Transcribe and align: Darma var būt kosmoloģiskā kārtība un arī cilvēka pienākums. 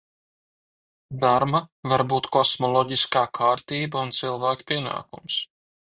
Darma 1.25 1.61
var 1.93 2.03
būt 2.13 2.29
kosmoloģiskā 2.37 3.23
kārtība 3.41 4.01
un 4.07 4.13
arī 4.15 4.21
cilvēka 4.21 4.71
pienākums. 4.73 5.41